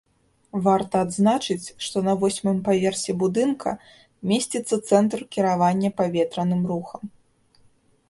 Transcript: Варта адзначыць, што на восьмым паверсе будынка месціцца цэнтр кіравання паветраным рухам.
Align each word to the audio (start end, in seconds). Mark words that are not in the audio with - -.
Варта 0.67 0.95
адзначыць, 1.05 1.67
што 1.87 1.97
на 2.07 2.15
восьмым 2.23 2.57
паверсе 2.69 3.11
будынка 3.25 3.75
месціцца 4.35 4.83
цэнтр 4.91 5.19
кіравання 5.37 5.89
паветраным 6.05 6.61
рухам. 6.75 7.01